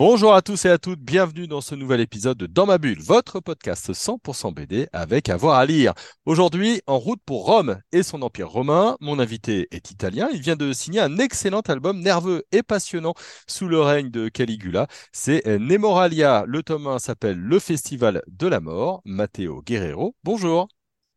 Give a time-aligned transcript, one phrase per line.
[0.00, 3.02] Bonjour à tous et à toutes, bienvenue dans ce nouvel épisode de Dans ma bulle,
[3.02, 5.92] votre podcast 100% BD avec avoir à lire.
[6.24, 10.56] Aujourd'hui, en route pour Rome et son empire romain, mon invité est italien, il vient
[10.56, 13.12] de signer un excellent album nerveux et passionnant
[13.46, 16.44] sous le règne de Caligula, c'est Nemoralia.
[16.46, 20.16] Le tome 1 s'appelle Le Festival de la mort, Matteo Guerrero.
[20.24, 20.68] Bonjour.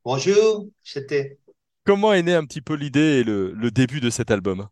[0.03, 1.39] Bonjour, c'était.
[1.85, 4.67] Comment est née un petit peu l'idée et le, le début de cet album?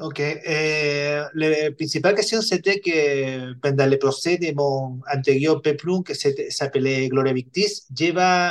[0.00, 6.14] Ok, eh, la principale question c'était que pendant le procès de mon antérieur peplum qui
[6.50, 8.50] s'appelait Gloria Victis, j'avais,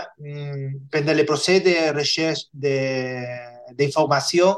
[0.91, 2.41] pendant le procès de recherche
[3.73, 4.57] d'informations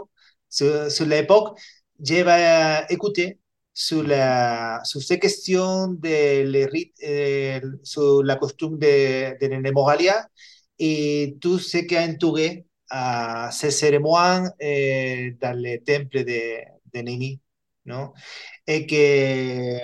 [0.50, 1.58] sur, sur l'époque,
[2.02, 3.40] j'avais écouté
[3.74, 6.98] sur, la, sur ces questions de les rites,
[7.84, 10.28] sur la costume de, de l'hémorragia
[10.78, 17.02] et tout ce qui a entouré à ces cérémonies eh, dans le temple de, de
[17.02, 17.40] Nini,
[17.86, 18.14] ¿no?
[18.68, 19.78] Et que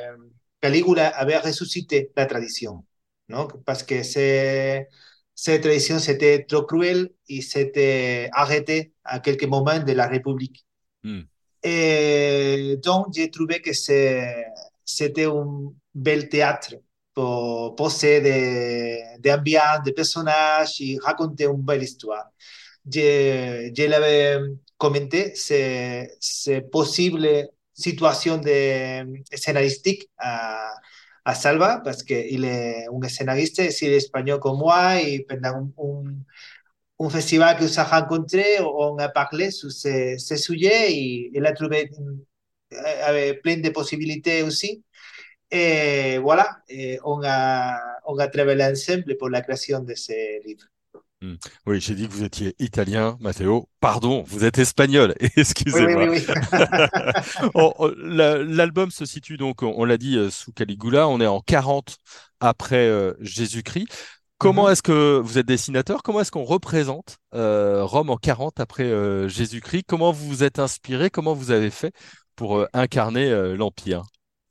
[0.61, 2.85] Calígula avait ressuscité la tradition,
[3.27, 3.47] ¿no?
[3.65, 4.87] Parce que c'est,
[5.33, 10.65] cette tradition, c'était trop cruel et c'était arrêté à quelques moments de la République.
[11.03, 11.21] Hmm.
[11.63, 16.75] Et donc, j'ai trouvé que c'était un bel théâtre
[17.13, 22.31] pour poser des, des ambiances, des personnages et raconter une belle histoire
[22.89, 30.71] ya, ya le comenté se, se posible situación de mm, escenarística a,
[31.23, 36.25] a Salva, pues porque él es un escenarista, es español como hay, y un, un,
[36.97, 41.45] un festival que os ha encontrado, on a parlé sur ce, ce sujet, y él
[41.45, 41.89] a trouvé
[43.03, 44.83] avait plein de possibilités aussi.
[45.51, 50.13] Et voilà, et on, a, on a travaillé ensemble pour la création de ce
[50.45, 50.65] livre.
[51.21, 51.35] Hmm.
[51.65, 53.67] Oui, j'ai dit que vous étiez italien, Matteo.
[53.79, 55.15] Pardon, vous êtes espagnol.
[55.35, 56.07] Excusez-moi.
[56.09, 57.49] Oui, oui, oui.
[57.55, 61.07] oh, oh, L'album se situe donc, on l'a dit, euh, sous Caligula.
[61.07, 61.97] On est en 40
[62.39, 63.87] après euh, Jésus-Christ.
[64.37, 64.71] Comment mm -hmm.
[64.71, 66.03] est-ce que vous êtes dessinateur?
[66.03, 69.85] Comment est-ce qu'on représente euh, Rome en 40 après euh, Jésus-Christ?
[69.87, 71.09] Comment vous vous êtes inspiré?
[71.09, 71.91] Comment vous avez fait
[72.35, 74.03] pour euh, incarner l'Empire?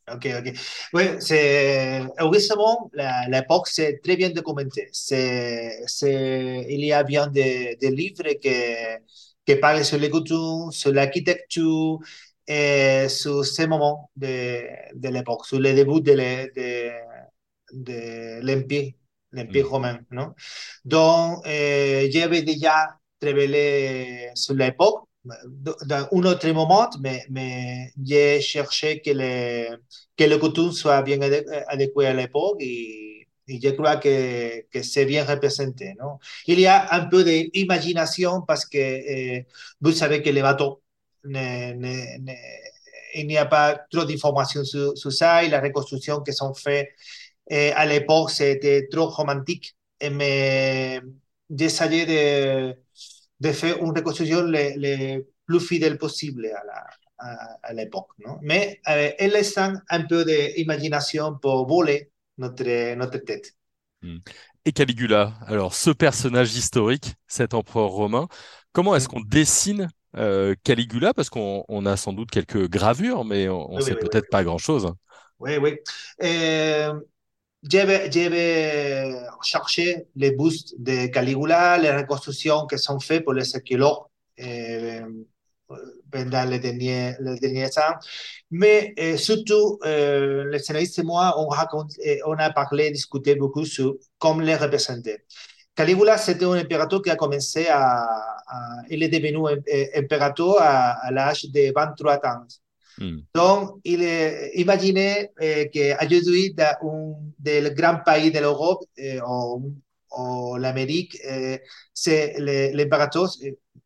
[0.09, 0.53] Ok, ok.
[0.95, 2.89] Oui, c'est heureusement
[3.29, 4.89] l'époque c'est très bien documenté.
[4.93, 8.51] C'est, c'est, il y a bien des, des livres qui,
[9.45, 11.99] qui parlent sur les coutumes, sur l'architecture
[12.47, 14.63] et sur ces moments de,
[14.95, 16.91] de l'époque, sur le début de, de,
[17.73, 18.93] de l'empire,
[19.33, 19.71] l'empire Mm.
[19.71, 20.35] romain, non?
[20.85, 25.06] Donc, euh, j'avais déjà travaillé sur l'époque
[25.61, 29.77] dans un autre moment, mais, mais j'ai cherché que le,
[30.17, 31.19] que le coutume soit bien
[31.69, 35.95] adéquat à l'époque et, et, je crois que, que c'est bien représenté.
[36.01, 36.19] Non?
[36.47, 39.43] Il y a un peu d'imagination parce que euh,
[39.81, 40.83] vous savez que les bateaux,
[41.25, 41.33] il
[43.27, 46.89] n'y a pas trop d'informations sur, sur, ça et la reconstruction qui sont faites
[47.53, 49.77] euh, à l'époque, c'était trop romantique.
[50.03, 51.01] Mais
[51.51, 52.77] j'essayais de
[53.41, 56.87] de faire une reconstruction le, le plus fidèle possible à la,
[57.19, 58.39] à, à l'époque, non?
[58.43, 63.53] Mais euh, elle laisse un peu d'imagination pour voler notre, notre tête.
[64.03, 64.19] Hmm.
[64.65, 68.29] Et Caligula, alors ce personnage historique, cet empereur romain,
[68.73, 71.15] comment est-ce qu'on dessine euh, Caligula?
[71.15, 74.31] Parce qu'on on a sans doute quelques gravures, mais on ne sait oui, peut-être oui,
[74.31, 74.93] pas grand-chose.
[75.39, 75.79] Oui, oui.
[76.23, 76.99] Euh,
[77.71, 79.13] j'avais
[79.43, 84.07] cherché les bustes de Caligula, les reconstructions qui sont faites pour les archéologues
[84.41, 85.01] euh,
[86.13, 87.99] pendant les derniers, les derniers temps.
[88.51, 91.93] Mais euh, surtout, euh, les scénaristes et moi, on, raconte,
[92.25, 95.25] on a parlé, discuté beaucoup sur comment les représenter.
[95.75, 98.07] Caligula, c'était un impérateur qui a commencé à
[98.89, 99.39] il est devenu
[99.97, 102.47] impérateur à, à l'âge de 23 ans.
[102.99, 103.19] Hmm.
[103.35, 109.75] Donc, il est, imaginez eh, qu'aujourd'hui, dans des grands pays de l'Europe eh, ou,
[110.17, 111.61] ou l'Amérique, eh,
[111.93, 112.37] c'est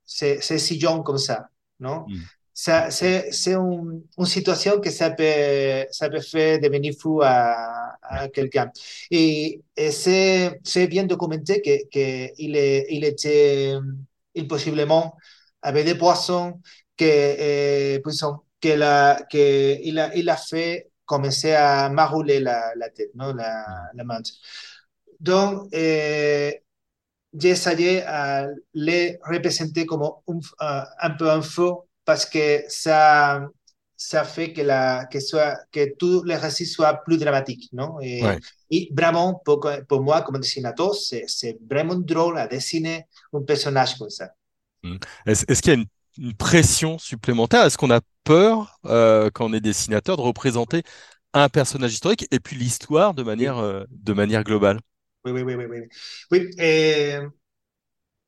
[0.05, 1.49] c'est si jeune comme ça,
[1.81, 2.07] non?
[2.53, 3.63] C'est un,
[4.19, 8.71] une situation que ça peut, ça peut faire devenir fou à, à quelqu'un.
[9.11, 13.75] Et, et c'est bien documenté qu'il que il était,
[14.35, 15.17] il possiblement,
[15.63, 16.61] avec des poissons
[16.97, 18.01] que, eh,
[18.61, 23.33] que, la, que il, a, il a fait commencer à m'enrouler la, la tête, non?
[23.35, 23.65] la,
[23.95, 24.05] la.
[25.21, 26.63] Donc, eh,
[27.35, 30.03] j'essayais à les représenter comme
[30.61, 31.71] un, un peu un feu
[32.05, 33.49] parce que ça,
[33.97, 37.71] ça fait que, la, que, soit, que tous les récits soient plus dramatiques.
[37.73, 38.41] Non et, Ouais.
[38.71, 43.97] et vraiment, pour, pour moi, comme dessinateur, c'est c'est vraiment drôle à dessiner un personnage
[43.99, 44.31] comme ça.
[45.27, 45.87] Est-ce, est-ce qu'il y a une,
[46.21, 47.65] une pression supplémentaire?
[47.65, 50.83] Est-ce qu'on a peur, euh, quand on est dessinateur, de représenter
[51.33, 54.81] un personnage historique et puis l'histoire de manière, euh, de manière globale?
[55.25, 55.67] Oui, oui, oui, oui.
[55.71, 55.81] Oui,
[56.31, 57.29] oui euh,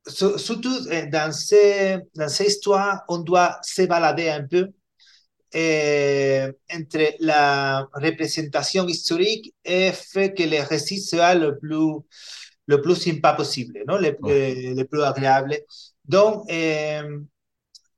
[0.07, 0.75] sur- surtout
[1.11, 4.71] dans ces, dans ces histoires, on doit se balader un peu
[6.73, 12.01] entre la représentation historique et fait que le récit soit le plus,
[12.67, 13.97] le plus sympa possible, non?
[13.97, 15.57] Le, le, le plus agréable.
[16.05, 17.19] Donc, euh,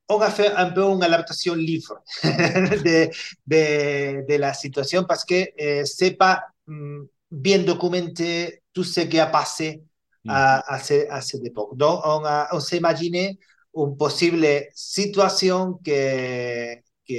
[0.08, 3.10] on a fait un peu une adaptation livre de,
[3.46, 9.18] de, de la situation parce que euh, c'est pas hum, bien documenté tout ce qui
[9.18, 9.82] a passé
[10.26, 11.76] à, à, ce- à cette époque.
[11.76, 13.38] Donc, on, a, on s'est imaginé
[13.74, 16.74] une possible situation que,
[17.08, 17.14] que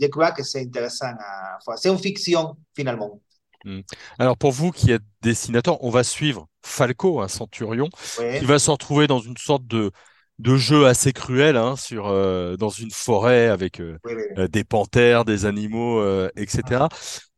[0.00, 1.78] je crois que c'est intéressant à voir.
[1.78, 3.20] C'est une fiction, finalement.
[3.64, 3.80] Hmm.
[4.18, 7.88] Alors pour vous qui êtes dessinateur, on va suivre Falco, un centurion,
[8.34, 9.90] qui va se retrouver dans une sorte de,
[10.38, 14.22] de jeu assez cruel, hein, sur, euh, dans une forêt avec euh, oui, oui.
[14.30, 14.36] oui.
[14.38, 16.88] euh, des panthères, des animaux, euh, etc.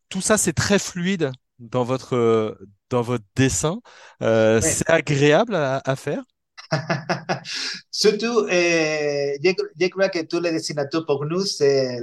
[0.09, 2.57] Tout ça, c'est très fluide dans votre,
[2.89, 3.79] dans votre dessin.
[4.23, 4.63] Euh, Oui.
[4.63, 6.23] c'est agréable à, à faire?
[7.91, 11.97] Surtout, je, je crois que tous les dessinateurs, pour nous, c'est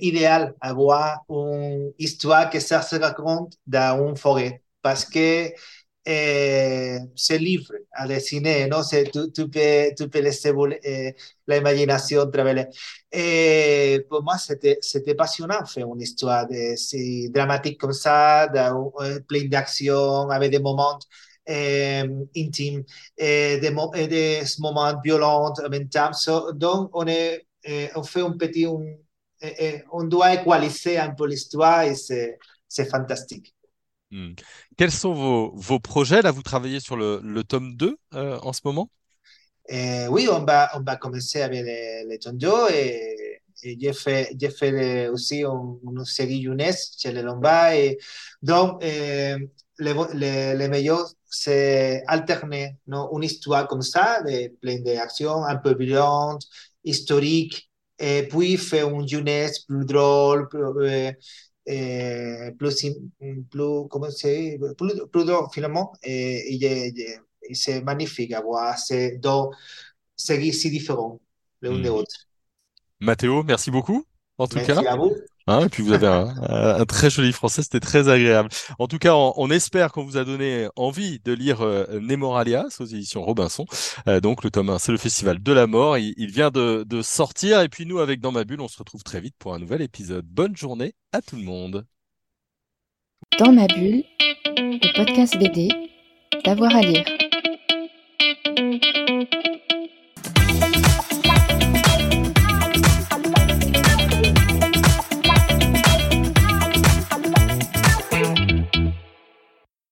[0.00, 4.62] idéal avoir une histoire que ça se raconte dans une forêt.
[4.82, 5.50] Parce que
[6.04, 8.82] eh, se libre al cine, ¿no?
[8.82, 9.50] Se, tú, tú,
[9.96, 10.44] tú puedes
[10.82, 11.14] eh,
[11.46, 12.68] la imaginación través.
[13.10, 14.46] Eh, por más,
[14.80, 20.60] c'était passionnant faire une histoire de, si dramatique comme ça, de, plein d'action, avec des
[20.60, 20.98] moments
[21.46, 22.04] eh,
[22.36, 22.84] intimes,
[23.16, 25.88] eh, eh des, mo eh, des, moments violents en même.
[26.12, 31.26] So, donc, on, est, eh, on fait un petit, un, on doit équaliser un peu
[31.26, 33.54] l'histoire et c'est fantastique.
[34.10, 34.32] Hmm.
[34.76, 36.22] Quels sont vos, vos projets?
[36.22, 38.90] Là, vous travaillez sur le, le tome 2 euh, en ce moment?
[39.72, 44.36] Euh, oui, on va, on va commencer avec les, les tonjo et, et j'ai fait,
[44.50, 47.72] fait le- aussi un- une série jeunesse chez les Lombard.
[47.72, 47.98] Et
[48.42, 49.38] donc, euh,
[49.78, 55.56] le, le, le meilleur, c'est alterner non, une histoire comme ça, de, pleine d'actions, un
[55.56, 56.42] peu violente,
[56.84, 61.12] historique, et puis faire une jeunesse plus drôle, plus, euh,
[61.70, 62.86] euh, plus,
[63.50, 65.92] plus, comment c'est, plus, plus finalement.
[66.60, 67.18] J'ai- j'ai-
[67.48, 69.30] et c'est magnifique à voir ces deux
[70.16, 71.20] séries si différentes
[71.62, 71.90] l'une de Hmm.
[71.90, 72.14] l'autre.
[73.00, 74.06] Mathéo, merci beaucoup,
[74.38, 74.82] en tout cas.
[74.82, 75.26] Merci à vous.
[75.46, 78.48] Hein, et puis vous avez un, très joli français, c'était très agréable.
[78.78, 82.00] En tout cas, on, espère qu'on vous a donné envie de lire euh,
[82.80, 83.66] aux éditions Robinson.
[84.06, 85.98] Euh, donc le tome 1, c'est le Festival de la mort.
[85.98, 87.60] Il, il vient de, de sortir.
[87.60, 89.82] Et puis nous, avec Dans ma bulle, on se retrouve très vite pour un nouvel
[89.82, 90.24] épisode.
[90.26, 91.86] Bonne journée à tout le monde.
[93.38, 94.04] Dans ma bulle,
[94.56, 95.68] le podcast BD,
[96.44, 97.04] d'avoir à lire.